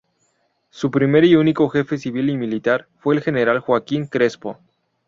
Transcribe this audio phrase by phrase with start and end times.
[0.71, 4.57] Su primer y único jefe civil y militar fue el General Joaquín Crespo.